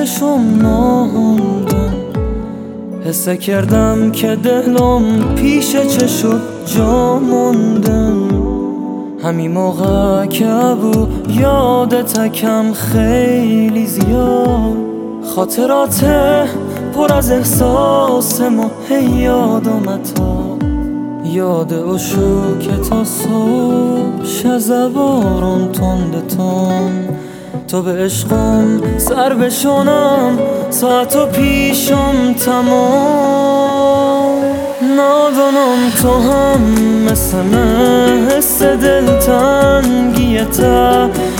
چشم 0.00 0.58
ناموندن 0.62 1.94
حسه 3.04 3.36
کردم 3.36 4.10
که 4.12 4.36
دلم 4.36 5.34
پیش 5.34 5.76
چشو 5.76 6.38
جا 6.66 7.18
موندن 7.18 8.30
همی 9.22 9.48
موقع 9.48 10.26
که 10.26 10.46
بو 10.82 11.06
یادتکم 11.40 12.72
خیلی 12.72 13.86
زیاد. 13.86 14.76
خاطرات 15.34 16.04
پر 16.94 17.12
از 17.12 17.30
احساس 17.30 18.40
ما 18.40 18.70
هی 18.88 19.04
یاد 19.04 19.68
یاد 21.24 21.98
شو 21.98 22.58
که 22.58 22.76
تا 22.90 23.04
صبح 23.04 24.24
شزبارون 24.24 25.72
تند 25.72 26.26
تند 26.26 27.16
تو 27.70 27.82
به 27.82 28.04
عشقم 28.04 28.98
سر 28.98 29.34
بشونم 29.34 30.38
ساعت 30.70 31.16
و 31.16 31.26
پیشم 31.26 32.34
تمام. 32.44 34.42
نادانم 34.96 35.90
تو 36.02 36.12
هم 36.12 36.60
مثل 37.10 37.36
من 37.36 38.28
حس 38.30 38.62
دلتنگیته 38.62 40.18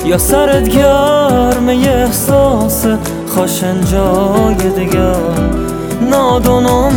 یا 0.04 0.18
سرت 0.18 0.68
گرمه 0.68 1.72
احساس 1.72 2.86
خاشن 3.26 3.84
جای 3.84 4.70
دیگر. 4.76 5.16
نادانم 6.10 6.92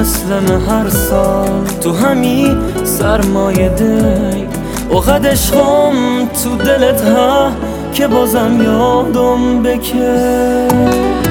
مثل 0.00 0.32
هر 0.68 0.88
سال 0.88 1.64
تو 1.80 1.92
همی 1.92 2.56
سرمایه 2.84 3.68
دی 3.68 4.48
اوقد 4.90 5.26
عشقم 5.26 5.92
تو 6.42 6.56
دلت 6.56 7.00
ها 7.00 7.52
که 7.98 8.06
بازم 8.06 8.62
یادم 8.62 9.62
بکر 9.62 11.27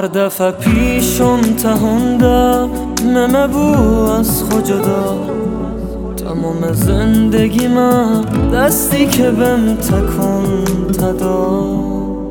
هر 0.00 0.06
دفعه 0.06 0.50
پیشم 0.50 1.40
تهونده 1.40 2.68
ممه 3.04 3.46
بو 3.46 4.10
از 4.10 4.44
خجدا 4.44 5.18
تمام 6.16 6.72
زندگی 6.72 7.68
من 7.68 8.20
دستی 8.54 9.06
که 9.06 9.30
بم 9.30 9.74
تکن 9.74 10.64
تدا. 10.92 11.64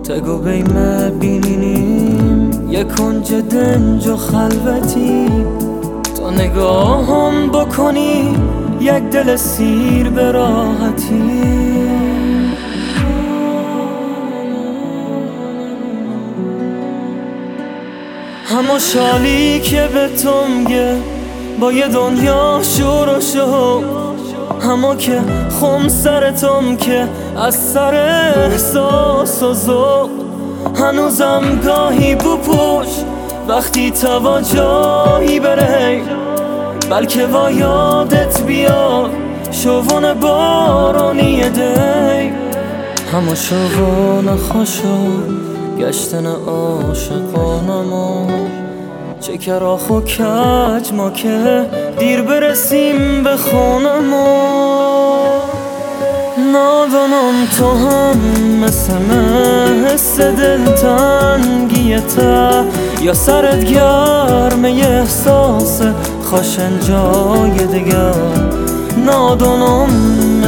تگو 0.04 0.38
بیمه 0.38 1.10
بینینیم 1.10 2.52
یک 2.70 2.88
کنج 2.96 3.34
دنج 3.34 4.08
و 4.08 4.16
خلوتی. 4.16 5.28
تا 6.18 6.30
نگاهم 6.30 7.50
بکنی 7.52 8.36
یک 8.82 9.04
دل 9.04 9.36
سیر 9.36 10.10
به 10.10 10.32
راحتی. 10.32 12.09
همه 18.50 18.80
شالی 18.80 19.60
که 19.60 19.90
به 19.94 20.08
تو 20.24 20.48
میگه 20.48 20.96
با 21.60 21.72
یه 21.72 21.88
دنیا 21.88 22.60
شور 22.64 23.18
و 23.18 23.22
شو 23.22 23.84
همه 24.62 24.98
که 24.98 25.22
خم 25.62 25.88
سرتم 25.88 26.76
که 26.76 27.08
از 27.38 27.56
سر 27.56 27.96
احساس 28.36 29.44
و 29.44 29.54
ذوق. 29.54 30.10
هنوزم 30.76 31.60
گاهی 31.66 32.16
بپوش 32.16 32.88
وقتی 33.48 33.92
توجهی 33.92 35.40
بره. 35.40 36.02
بلکه 36.90 37.26
با 37.26 37.52
یادت 37.52 38.42
بیاد 38.42 39.12
شوون 39.52 40.14
بارانی 40.14 41.50
دی 41.50 42.31
همه 43.14 43.36
شوون 43.36 44.36
خوشو 44.36 45.08
گشتن 45.80 46.26
عاشقانم 46.26 47.94
و 47.94 48.28
چه 49.20 49.38
کراخ 49.38 49.90
و 49.90 50.02
کج 50.02 50.94
ما 50.94 51.10
که 51.10 51.66
دیر 52.00 52.22
برسیم 52.22 53.24
به 53.24 53.38
خونم 53.38 54.14
و 54.14 54.28
نادانم 56.54 57.48
تو 57.58 57.72
هم 57.72 58.18
مثل 58.64 58.94
من 58.94 59.86
حس 59.86 60.20
دلتنگیته 60.20 61.44
یا 63.02 63.14
سرت 63.14 63.66
گرمه 63.66 64.70
احساس 64.70 65.82
خاشن 66.24 66.80
جای 66.80 67.68
دیگر 67.68 68.14
نادانم 69.06 69.90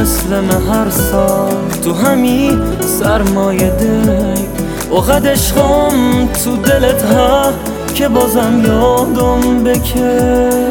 مثل 0.00 0.40
من 0.40 0.62
هر 0.72 0.90
سال 0.90 1.52
تو 1.84 1.92
همی 1.92 2.58
سرمایه 2.80 3.70
دی 3.70 4.61
اوقد 4.92 5.26
عشقم 5.26 6.26
تو 6.44 6.56
دلت 6.56 7.02
ها 7.02 7.52
که 7.94 8.08
بازم 8.08 8.62
یادم 8.66 9.64
بکر 9.64 10.62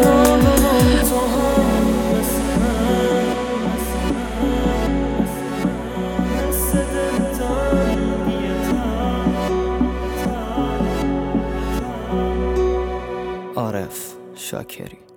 عارف 13.55 14.13
شاکری. 14.35 15.10